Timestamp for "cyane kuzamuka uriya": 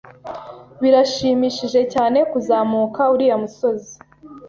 1.93-3.37